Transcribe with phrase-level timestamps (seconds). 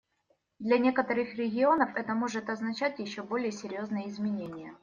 [0.57, 4.73] Для некоторых регионов это может означать еще более серьезные изменения.